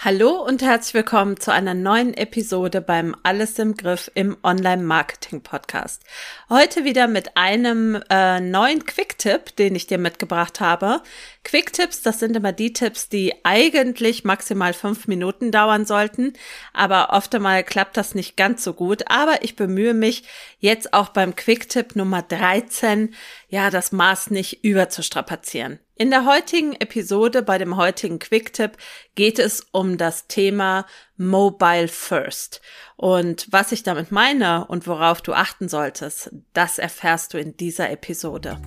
Hallo 0.00 0.40
und 0.44 0.62
herzlich 0.62 0.94
willkommen 0.94 1.40
zu 1.40 1.52
einer 1.52 1.74
neuen 1.74 2.14
Episode 2.14 2.80
beim 2.80 3.16
Alles 3.24 3.58
im 3.58 3.74
Griff 3.74 4.08
im 4.14 4.36
Online-Marketing-Podcast. 4.44 6.04
Heute 6.48 6.84
wieder 6.84 7.08
mit 7.08 7.36
einem 7.36 8.00
äh, 8.08 8.38
neuen 8.38 8.84
Quick-Tipp, 8.84 9.56
den 9.56 9.74
ich 9.74 9.88
dir 9.88 9.98
mitgebracht 9.98 10.60
habe. 10.60 11.02
Quick-Tipps, 11.42 12.02
das 12.02 12.20
sind 12.20 12.36
immer 12.36 12.52
die 12.52 12.72
Tipps, 12.72 13.08
die 13.08 13.44
eigentlich 13.44 14.22
maximal 14.22 14.72
fünf 14.72 15.08
Minuten 15.08 15.50
dauern 15.50 15.84
sollten, 15.84 16.34
aber 16.72 17.08
oft 17.10 17.34
einmal 17.34 17.64
klappt 17.64 17.96
das 17.96 18.14
nicht 18.14 18.36
ganz 18.36 18.62
so 18.62 18.74
gut. 18.74 19.10
Aber 19.10 19.42
ich 19.42 19.56
bemühe 19.56 19.94
mich 19.94 20.22
jetzt 20.60 20.94
auch 20.94 21.08
beim 21.08 21.34
Quick-Tipp 21.34 21.96
Nummer 21.96 22.22
13, 22.22 23.16
ja, 23.48 23.68
das 23.68 23.90
Maß 23.90 24.30
nicht 24.30 24.62
überzustrapazieren. 24.62 25.80
In 26.00 26.10
der 26.10 26.24
heutigen 26.26 26.74
Episode, 26.74 27.42
bei 27.42 27.58
dem 27.58 27.76
heutigen 27.76 28.20
Quick-Tipp, 28.20 28.76
geht 29.16 29.40
es 29.40 29.66
um 29.72 29.98
das 29.98 30.28
Thema 30.28 30.86
Mobile 31.16 31.88
First. 31.88 32.60
Und 32.94 33.48
was 33.50 33.72
ich 33.72 33.82
damit 33.82 34.12
meine 34.12 34.64
und 34.66 34.86
worauf 34.86 35.22
du 35.22 35.32
achten 35.32 35.68
solltest, 35.68 36.30
das 36.52 36.78
erfährst 36.78 37.34
du 37.34 37.38
in 37.40 37.56
dieser 37.56 37.90
Episode. 37.90 38.58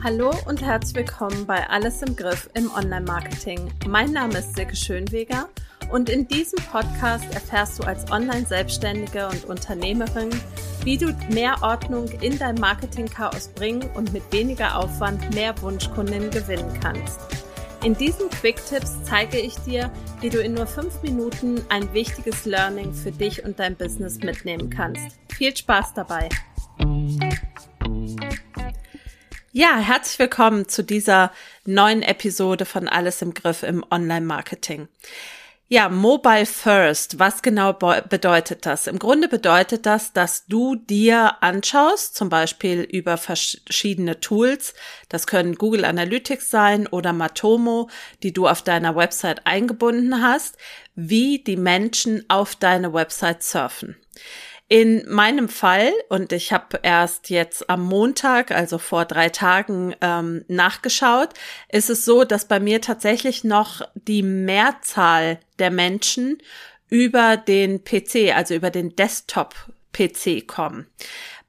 Hallo 0.00 0.32
und 0.46 0.62
herzlich 0.62 0.94
willkommen 0.94 1.44
bei 1.44 1.68
Alles 1.68 2.02
im 2.02 2.14
Griff 2.14 2.48
im 2.54 2.70
Online-Marketing. 2.70 3.72
Mein 3.88 4.12
Name 4.12 4.38
ist 4.38 4.54
Silke 4.54 4.76
Schönweger 4.76 5.48
und 5.90 6.08
in 6.08 6.26
diesem 6.28 6.58
Podcast 6.70 7.24
erfährst 7.34 7.78
du 7.78 7.84
als 7.84 8.10
Online-Selbstständige 8.10 9.28
und 9.28 9.44
Unternehmerin, 9.44 10.30
wie 10.84 10.98
du 10.98 11.16
mehr 11.30 11.56
Ordnung 11.62 12.08
in 12.20 12.38
dein 12.38 12.56
Marketing-Chaos 12.56 13.48
bringen 13.48 13.88
und 13.94 14.12
mit 14.12 14.22
weniger 14.32 14.78
Aufwand 14.78 15.34
mehr 15.34 15.60
Wunschkunden 15.62 16.30
gewinnen 16.30 16.78
kannst. 16.82 17.20
In 17.84 17.94
diesen 17.94 18.30
Quick-Tipps 18.30 19.02
zeige 19.04 19.38
ich 19.38 19.56
dir, 19.56 19.90
wie 20.20 20.30
du 20.30 20.40
in 20.40 20.54
nur 20.54 20.66
fünf 20.66 21.02
Minuten 21.02 21.60
ein 21.68 21.92
wichtiges 21.92 22.46
Learning 22.46 22.94
für 22.94 23.12
dich 23.12 23.44
und 23.44 23.58
dein 23.58 23.76
Business 23.76 24.18
mitnehmen 24.18 24.70
kannst. 24.70 25.18
Viel 25.36 25.54
Spaß 25.54 25.92
dabei! 25.94 26.28
Ja, 29.56 29.76
herzlich 29.76 30.18
willkommen 30.18 30.68
zu 30.68 30.82
dieser 30.82 31.30
neuen 31.64 32.02
Episode 32.02 32.64
von 32.64 32.88
Alles 32.88 33.22
im 33.22 33.34
Griff 33.34 33.62
im 33.62 33.84
Online-Marketing. 33.88 34.88
Ja, 35.74 35.88
Mobile 35.88 36.46
First. 36.46 37.18
Was 37.18 37.42
genau 37.42 37.72
bedeutet 37.72 38.64
das? 38.64 38.86
Im 38.86 39.00
Grunde 39.00 39.26
bedeutet 39.26 39.86
das, 39.86 40.12
dass 40.12 40.46
du 40.46 40.76
dir 40.76 41.42
anschaust, 41.42 42.14
zum 42.14 42.28
Beispiel 42.28 42.82
über 42.82 43.16
verschiedene 43.16 44.20
Tools. 44.20 44.74
Das 45.08 45.26
können 45.26 45.56
Google 45.56 45.84
Analytics 45.84 46.48
sein 46.48 46.86
oder 46.86 47.12
Matomo, 47.12 47.90
die 48.22 48.32
du 48.32 48.46
auf 48.46 48.62
deiner 48.62 48.94
Website 48.94 49.48
eingebunden 49.48 50.22
hast, 50.22 50.56
wie 50.94 51.42
die 51.42 51.56
Menschen 51.56 52.24
auf 52.28 52.54
deine 52.54 52.94
Website 52.94 53.42
surfen. 53.42 53.96
In 54.68 55.04
meinem 55.08 55.50
Fall, 55.50 55.92
und 56.08 56.32
ich 56.32 56.52
habe 56.52 56.80
erst 56.82 57.28
jetzt 57.28 57.68
am 57.68 57.82
Montag, 57.82 58.50
also 58.50 58.78
vor 58.78 59.04
drei 59.04 59.28
Tagen, 59.28 59.94
ähm, 60.00 60.44
nachgeschaut, 60.48 61.30
ist 61.68 61.90
es 61.90 62.06
so, 62.06 62.24
dass 62.24 62.48
bei 62.48 62.60
mir 62.60 62.80
tatsächlich 62.80 63.44
noch 63.44 63.82
die 63.94 64.22
Mehrzahl 64.22 65.38
der 65.58 65.70
Menschen 65.70 66.38
über 66.88 67.36
den 67.36 67.84
PC, 67.84 68.34
also 68.34 68.54
über 68.54 68.70
den 68.70 68.96
Desktop-PC 68.96 70.46
kommen. 70.46 70.86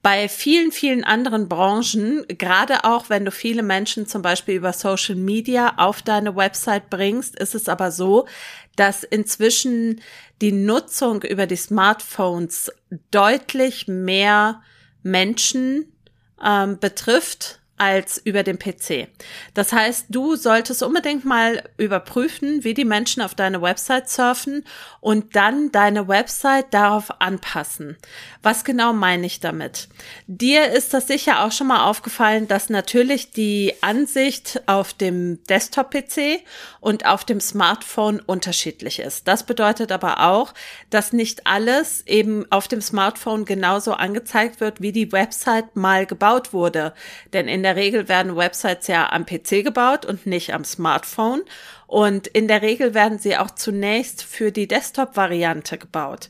Bei 0.06 0.30
vielen, 0.30 0.72
vielen 0.72 1.04
anderen 1.04 1.50
Branchen, 1.50 2.26
gerade 2.28 2.84
auch 2.84 3.10
wenn 3.10 3.26
du 3.26 3.32
viele 3.32 3.64
Menschen 3.64 4.06
zum 4.06 4.22
Beispiel 4.22 4.54
über 4.54 4.72
Social 4.72 5.16
Media 5.16 5.74
auf 5.78 6.04
deine 6.04 6.36
Website 6.36 6.92
bringst, 6.92 7.36
ist 7.36 7.56
es 7.56 7.68
aber 7.68 7.90
so, 7.90 8.28
dass 8.76 9.04
inzwischen 9.04 10.02
die 10.42 10.52
Nutzung 10.52 11.24
über 11.24 11.48
die 11.48 11.56
Smartphones 11.56 12.72
deutlich 13.10 13.88
mehr 13.88 14.62
Menschen 15.02 15.92
ähm, 16.40 16.78
betrifft 16.78 17.62
als 17.78 18.18
über 18.24 18.44
den 18.44 18.58
PC. 18.58 19.10
Das 19.54 19.74
heißt, 19.74 20.06
du 20.10 20.36
solltest 20.36 20.82
unbedingt 20.82 21.26
mal 21.26 21.62
überprüfen, 21.78 22.64
wie 22.64 22.74
die 22.74 22.86
Menschen 22.86 23.22
auf 23.22 23.36
deine 23.36 23.62
Website 23.62 24.10
surfen 24.10 24.64
und 25.02 25.36
dann 25.36 25.72
deine 25.72 26.08
Website 26.08 26.74
darauf 26.74 27.20
anpassen. 27.20 27.98
Was 28.42 28.64
genau 28.64 28.94
meine 28.94 29.26
ich 29.26 29.42
damit? 29.42 29.90
Dir 30.28 30.72
ist 30.72 30.94
das 30.94 31.08
sicher 31.08 31.44
auch 31.44 31.52
schon 31.52 31.68
mal 31.68 31.90
aufgefallen, 31.90 32.48
dass 32.48 32.70
natürlich 32.70 33.32
die 33.32 33.74
Ansicht 33.82 34.62
auf 34.68 34.94
dem 34.94 35.44
Desktop-PC 35.44 36.44
und 36.80 37.06
auf 37.06 37.26
dem 37.26 37.42
Smartphone 37.42 38.22
unterschiedlich 38.22 39.00
ist. 39.00 39.28
Das 39.28 39.44
bedeutet 39.44 39.92
aber 39.92 40.22
auch, 40.22 40.54
dass 40.90 41.12
nicht 41.12 41.46
alles 41.46 42.08
eben 42.08 42.50
auf 42.52 42.70
dem 42.70 42.82
Smartphone 42.82 43.44
genauso 43.44 43.94
angezeigt 43.94 44.62
wird, 44.62 44.82
wie 44.82 44.94
die 44.94 45.12
Website 45.12 45.76
mal 45.76 46.06
gebaut 46.06 46.54
wurde. 46.54 46.94
Denn 47.34 47.50
in 47.50 47.65
der 47.66 47.76
Regel 47.76 48.08
werden 48.08 48.36
Websites 48.36 48.86
ja 48.86 49.12
am 49.12 49.26
PC 49.26 49.64
gebaut 49.64 50.06
und 50.06 50.28
nicht 50.28 50.54
am 50.54 50.64
Smartphone. 50.64 51.42
Und 51.88 52.28
in 52.28 52.48
der 52.48 52.62
Regel 52.62 52.94
werden 52.94 53.18
sie 53.18 53.38
auch 53.38 53.50
zunächst 53.50 54.22
für 54.22 54.52
die 54.52 54.68
Desktop-Variante 54.68 55.80
gebaut. 55.80 56.30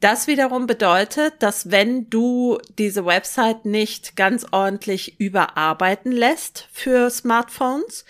Das 0.00 0.26
wiederum 0.26 0.66
bedeutet, 0.66 1.34
dass 1.40 1.70
wenn 1.70 2.08
du 2.08 2.58
diese 2.78 3.04
Website 3.04 3.66
nicht 3.66 4.16
ganz 4.16 4.46
ordentlich 4.52 5.20
überarbeiten 5.20 6.12
lässt 6.12 6.66
für 6.72 7.10
Smartphones, 7.10 8.06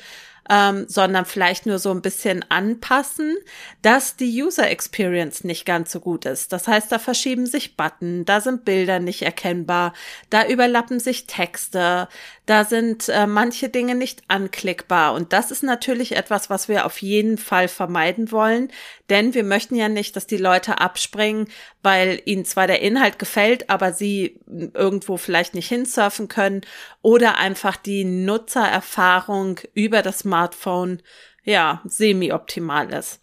ähm, 0.51 0.87
sondern 0.89 1.25
vielleicht 1.25 1.67
nur 1.67 1.79
so 1.79 1.91
ein 1.91 2.03
bisschen 2.03 2.45
anpassen, 2.51 3.37
dass 3.83 4.17
die 4.17 4.43
User 4.43 4.71
Experience 4.71 5.45
nicht 5.45 5.65
ganz 5.65 5.91
so 5.91 6.01
gut 6.01 6.27
ist. 6.27 6.53
Das 6.53 6.69
heißt, 6.69 6.93
da 6.93 6.99
verschieben 6.99 7.47
sich 7.47 7.77
Button, 7.77 8.25
da 8.25 8.41
sind 8.41 8.65
Bilder 8.65 8.99
nicht 8.99 9.23
erkennbar, 9.23 9.95
da 10.31 10.47
überlappen 10.47 11.01
sich 11.01 11.27
Texte, 11.27 12.09
da 12.47 12.65
sind 12.65 13.09
äh, 13.09 13.27
manche 13.27 13.71
Dinge 13.71 13.95
nicht 13.95 14.23
anklickbar. 14.29 15.15
Und 15.15 15.33
das 15.33 15.51
ist 15.51 15.63
natürlich 15.63 16.17
etwas, 16.17 16.51
was 16.51 16.69
wir 16.69 16.85
auf 16.85 17.01
jeden 17.01 17.39
Fall 17.39 17.69
vermeiden 17.69 18.31
wollen, 18.31 18.71
denn 19.11 19.35
wir 19.35 19.45
möchten 19.45 19.77
ja 19.77 19.89
nicht, 19.89 20.17
dass 20.17 20.27
die 20.27 20.37
Leute 20.37 20.81
abspringen, 20.81 21.49
weil 21.83 22.21
ihnen 22.25 22.45
zwar 22.45 22.67
der 22.67 22.81
Inhalt 22.81 23.19
gefällt, 23.19 23.71
aber 23.71 23.93
sie 23.93 24.41
irgendwo 24.47 25.17
vielleicht 25.17 25.55
nicht 25.55 25.69
hinsurfen 25.69 26.29
können 26.29 26.63
oder 27.03 27.37
einfach 27.39 27.77
die 27.77 28.05
Nutzererfahrung 28.05 29.61
über 29.75 30.03
das 30.03 30.25
Smartphone 30.35 31.01
ja 31.45 31.81
semi-optimal 31.85 32.93
ist. 32.93 33.21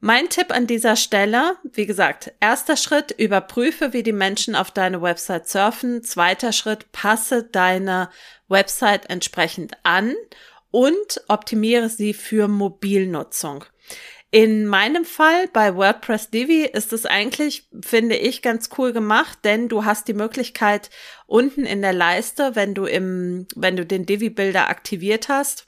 Mein 0.00 0.28
Tipp 0.28 0.50
an 0.50 0.66
dieser 0.66 0.96
Stelle, 0.96 1.56
wie 1.62 1.86
gesagt, 1.86 2.32
erster 2.38 2.76
Schritt, 2.76 3.12
überprüfe, 3.12 3.94
wie 3.94 4.02
die 4.02 4.12
Menschen 4.12 4.54
auf 4.54 4.70
deine 4.70 5.00
Website 5.00 5.48
surfen. 5.48 6.02
Zweiter 6.02 6.52
Schritt, 6.52 6.92
passe 6.92 7.44
deine 7.44 8.10
Website 8.48 9.08
entsprechend 9.08 9.72
an 9.82 10.14
und 10.70 11.22
optimiere 11.28 11.88
sie 11.88 12.12
für 12.12 12.48
Mobilnutzung. 12.48 13.64
In 14.30 14.66
meinem 14.66 15.06
Fall 15.06 15.48
bei 15.52 15.74
WordPress 15.74 16.28
Divi 16.28 16.64
ist 16.64 16.92
es 16.92 17.06
eigentlich, 17.06 17.68
finde 17.80 18.16
ich, 18.16 18.42
ganz 18.42 18.68
cool 18.76 18.92
gemacht, 18.92 19.38
denn 19.44 19.70
du 19.70 19.86
hast 19.86 20.08
die 20.08 20.12
Möglichkeit 20.12 20.90
unten 21.26 21.64
in 21.64 21.80
der 21.80 21.94
Leiste, 21.94 22.56
wenn 22.56 22.74
du 22.74 22.84
im, 22.84 23.46
wenn 23.54 23.76
du 23.76 23.86
den 23.86 24.04
Divi 24.04 24.28
Builder 24.28 24.68
aktiviert 24.68 25.30
hast, 25.30 25.66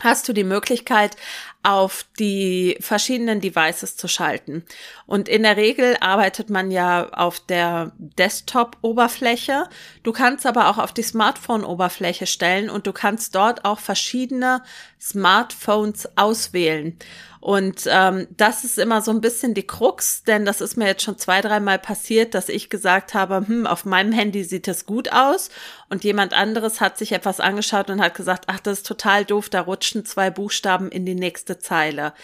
hast 0.00 0.28
du 0.28 0.32
die 0.32 0.44
Möglichkeit, 0.44 1.16
auf 1.62 2.04
die 2.18 2.76
verschiedenen 2.80 3.40
Devices 3.40 3.96
zu 3.96 4.06
schalten. 4.06 4.64
Und 5.06 5.28
in 5.28 5.44
der 5.44 5.56
Regel 5.56 5.96
arbeitet 6.00 6.50
man 6.50 6.70
ja 6.70 7.08
auf 7.10 7.40
der 7.40 7.92
Desktop-Oberfläche. 7.96 9.68
Du 10.02 10.12
kannst 10.12 10.46
aber 10.46 10.68
auch 10.68 10.78
auf 10.78 10.92
die 10.92 11.02
Smartphone-Oberfläche 11.02 12.26
stellen 12.26 12.68
und 12.68 12.86
du 12.86 12.92
kannst 12.92 13.34
dort 13.34 13.64
auch 13.64 13.78
verschiedene 13.78 14.62
Smartphones 15.00 16.08
auswählen. 16.16 16.98
Und 17.44 17.82
ähm, 17.90 18.26
das 18.30 18.64
ist 18.64 18.78
immer 18.78 19.02
so 19.02 19.10
ein 19.10 19.20
bisschen 19.20 19.52
die 19.52 19.66
Krux, 19.66 20.22
denn 20.22 20.46
das 20.46 20.62
ist 20.62 20.78
mir 20.78 20.86
jetzt 20.86 21.02
schon 21.02 21.18
zwei, 21.18 21.42
dreimal 21.42 21.78
passiert, 21.78 22.32
dass 22.32 22.48
ich 22.48 22.70
gesagt 22.70 23.12
habe, 23.12 23.46
hm, 23.46 23.66
auf 23.66 23.84
meinem 23.84 24.12
Handy 24.12 24.44
sieht 24.44 24.66
es 24.66 24.86
gut 24.86 25.12
aus 25.12 25.50
und 25.90 26.04
jemand 26.04 26.32
anderes 26.32 26.80
hat 26.80 26.96
sich 26.96 27.12
etwas 27.12 27.40
angeschaut 27.40 27.90
und 27.90 28.00
hat 28.00 28.14
gesagt, 28.14 28.44
ach, 28.46 28.60
das 28.60 28.78
ist 28.78 28.86
total 28.86 29.26
doof, 29.26 29.50
da 29.50 29.60
rutschen 29.60 30.06
zwei 30.06 30.30
Buchstaben 30.30 30.88
in 30.88 31.04
die 31.04 31.14
nächste 31.14 31.58
Zeile. 31.58 32.14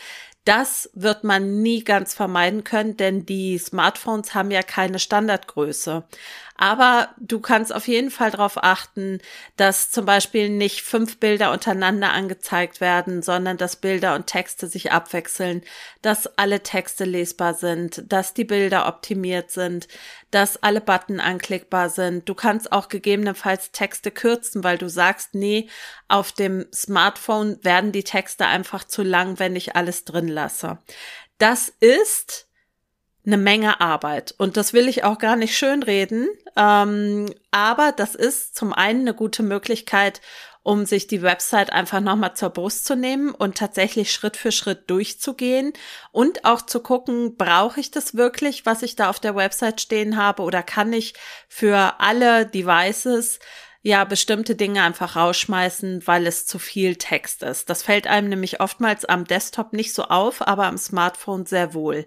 Das 0.46 0.88
wird 0.94 1.22
man 1.22 1.60
nie 1.60 1.84
ganz 1.84 2.14
vermeiden 2.14 2.64
können, 2.64 2.96
denn 2.96 3.26
die 3.26 3.58
Smartphones 3.58 4.34
haben 4.34 4.50
ja 4.50 4.62
keine 4.62 4.98
Standardgröße. 4.98 6.04
Aber 6.62 7.08
du 7.18 7.40
kannst 7.40 7.74
auf 7.74 7.88
jeden 7.88 8.10
Fall 8.10 8.30
darauf 8.30 8.62
achten, 8.62 9.18
dass 9.56 9.90
zum 9.90 10.04
Beispiel 10.04 10.50
nicht 10.50 10.82
fünf 10.82 11.18
Bilder 11.18 11.52
untereinander 11.52 12.12
angezeigt 12.12 12.82
werden, 12.82 13.22
sondern 13.22 13.56
dass 13.56 13.76
Bilder 13.76 14.14
und 14.14 14.26
Texte 14.26 14.66
sich 14.66 14.92
abwechseln, 14.92 15.62
dass 16.02 16.26
alle 16.36 16.62
Texte 16.62 17.06
lesbar 17.06 17.54
sind, 17.54 18.04
dass 18.12 18.34
die 18.34 18.44
Bilder 18.44 18.86
optimiert 18.88 19.50
sind, 19.50 19.88
dass 20.30 20.62
alle 20.62 20.82
Button 20.82 21.18
anklickbar 21.18 21.88
sind. 21.88 22.28
Du 22.28 22.34
kannst 22.34 22.72
auch 22.72 22.88
gegebenenfalls 22.88 23.72
Texte 23.72 24.10
kürzen, 24.10 24.62
weil 24.62 24.76
du 24.76 24.90
sagst, 24.90 25.34
nee, 25.34 25.66
auf 26.08 26.30
dem 26.30 26.66
Smartphone 26.74 27.58
werden 27.64 27.90
die 27.90 28.04
Texte 28.04 28.44
einfach 28.44 28.84
zu 28.84 29.02
lang, 29.02 29.38
wenn 29.38 29.56
ich 29.56 29.76
alles 29.76 30.04
drin 30.04 30.28
lasse. 30.28 30.76
Das 31.38 31.72
ist 31.80 32.49
eine 33.26 33.36
Menge 33.36 33.80
Arbeit. 33.80 34.34
Und 34.38 34.56
das 34.56 34.72
will 34.72 34.88
ich 34.88 35.04
auch 35.04 35.18
gar 35.18 35.36
nicht 35.36 35.56
schönreden. 35.56 36.28
Ähm, 36.56 37.32
aber 37.50 37.92
das 37.92 38.14
ist 38.14 38.56
zum 38.56 38.72
einen 38.72 39.00
eine 39.00 39.14
gute 39.14 39.42
Möglichkeit, 39.42 40.20
um 40.62 40.84
sich 40.84 41.06
die 41.06 41.22
Website 41.22 41.72
einfach 41.72 42.00
nochmal 42.00 42.34
zur 42.34 42.50
Brust 42.50 42.84
zu 42.84 42.94
nehmen 42.94 43.30
und 43.30 43.56
tatsächlich 43.56 44.12
Schritt 44.12 44.36
für 44.36 44.52
Schritt 44.52 44.90
durchzugehen 44.90 45.72
und 46.12 46.44
auch 46.44 46.62
zu 46.62 46.80
gucken, 46.80 47.36
brauche 47.36 47.80
ich 47.80 47.90
das 47.90 48.14
wirklich, 48.14 48.66
was 48.66 48.82
ich 48.82 48.94
da 48.94 49.08
auf 49.08 49.20
der 49.20 49.34
Website 49.34 49.80
stehen 49.80 50.16
habe 50.16 50.42
oder 50.42 50.62
kann 50.62 50.92
ich 50.92 51.14
für 51.48 51.94
alle 51.98 52.44
Devices 52.44 53.38
ja 53.82 54.04
bestimmte 54.04 54.56
Dinge 54.56 54.82
einfach 54.82 55.16
rausschmeißen, 55.16 56.06
weil 56.06 56.26
es 56.26 56.44
zu 56.44 56.58
viel 56.58 56.96
Text 56.96 57.42
ist. 57.42 57.70
Das 57.70 57.82
fällt 57.82 58.06
einem 58.06 58.28
nämlich 58.28 58.60
oftmals 58.60 59.06
am 59.06 59.24
Desktop 59.24 59.72
nicht 59.72 59.94
so 59.94 60.04
auf, 60.04 60.46
aber 60.46 60.66
am 60.66 60.76
Smartphone 60.76 61.46
sehr 61.46 61.72
wohl. 61.72 62.06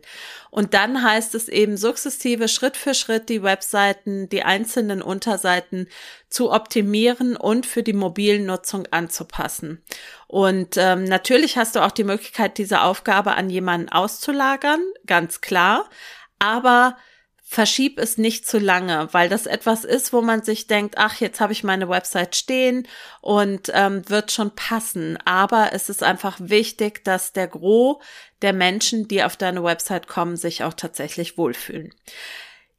Und 0.52 0.76
dann 0.76 1.02
heißt 1.02 1.34
es 1.34 1.50
eben 1.50 1.76
sukzessive 1.76 2.48
Schritt 2.48 2.78
für 2.78 2.94
Schritt 2.94 3.28
die 3.30 3.42
Webseiten, 3.42 4.30
die 4.30 4.44
einzelnen 4.44 5.02
Unterseiten 5.02 5.88
zu 6.30 6.52
optimieren 6.52 7.36
und 7.36 7.66
für 7.66 7.82
die 7.82 7.94
mobilen 7.94 8.46
Nutzung 8.46 8.88
anzupassen. 8.92 9.84
Und 10.28 10.78
ähm, 10.78 11.06
natürlich 11.06 11.58
hast 11.58 11.76
du 11.76 11.84
auch 11.84 11.92
die 11.92 12.04
Möglichkeit, 12.04 12.60
diese 12.60 12.82
Aufgabe 12.82 13.34
an 13.34 13.50
jemanden 13.50 13.90
auszulagern, 13.90 14.82
ganz 15.08 15.42
klar. 15.42 15.90
Aber 16.38 16.98
verschieb 17.46 18.00
es 18.00 18.18
nicht 18.18 18.48
zu 18.48 18.58
lange, 18.58 19.10
weil 19.12 19.28
das 19.30 19.46
etwas 19.46 19.84
ist, 19.84 20.14
wo 20.14 20.22
man 20.22 20.42
sich 20.44 20.66
denkt, 20.68 20.98
ach, 20.98 21.20
jetzt 21.20 21.40
habe 21.40 21.54
ich 21.54 21.64
meine 21.64 21.88
Website 21.90 22.36
stehen 22.36 22.88
und 23.22 23.72
ähm, 23.74 24.10
wird 24.10 24.32
schon 24.32 24.56
passen. 24.56 25.20
Aber 25.26 25.70
es 25.74 25.90
ist 25.90 26.02
einfach 26.02 26.38
wichtig, 26.40 27.04
dass 27.04 27.34
der 27.34 27.48
Gros 27.48 27.98
der 28.42 28.54
Menschen, 28.54 29.08
die 29.08 29.24
auf 29.24 29.38
deine 29.38 29.64
Website 29.64 30.08
kommen, 30.08 30.36
sich 30.36 30.64
auch 30.64 30.74
tatsächlich 30.74 31.38
wohlfühlen. 31.38 31.94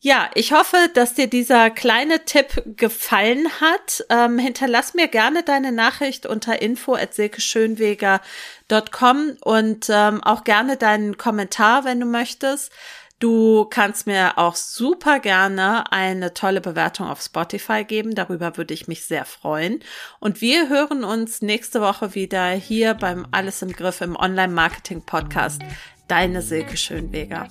Ja, 0.00 0.28
ich 0.34 0.52
hoffe, 0.52 0.76
dass 0.93 1.14
dir 1.14 1.28
dieser 1.28 1.70
kleine 1.70 2.26
Tipp 2.26 2.62
gefallen 2.76 3.49
hat. 3.62 4.05
Ähm, 4.11 4.38
hinterlass 4.38 4.93
mir 4.93 5.08
gerne 5.08 5.43
deine 5.43 5.72
Nachricht 5.72 6.26
unter 6.26 6.61
info@silkeschönweger.com 6.61 9.38
und 9.40 9.87
ähm, 9.88 10.22
auch 10.22 10.44
gerne 10.44 10.76
deinen 10.76 11.16
Kommentar, 11.16 11.87
wenn 11.87 12.00
du 12.00 12.06
möchtest. 12.06 12.70
Du 13.25 13.65
kannst 13.65 14.06
mir 14.06 14.37
auch 14.37 14.55
super 14.55 15.19
gerne 15.19 15.91
eine 15.91 16.35
tolle 16.35 16.61
Bewertung 16.61 17.06
auf 17.09 17.23
Spotify 17.23 17.82
geben. 17.82 18.15
Darüber 18.15 18.59
würde 18.59 18.75
ich 18.75 18.87
mich 18.87 19.06
sehr 19.06 19.25
freuen. 19.25 19.81
Und 20.21 20.43
wir 20.43 20.69
hören 20.69 21.05
uns 21.05 21.41
nächste 21.41 21.81
Woche 21.81 22.15
wieder 22.15 22.50
hier 22.50 22.93
beim 22.93 23.26
Alles 23.31 23.62
im 23.62 23.73
Griff 23.73 24.03
im 24.03 24.15
Online-Marketing-Podcast. 24.15 25.62
Deine 26.06 26.43
Silke 26.43 26.76
Schönweger. 26.76 27.49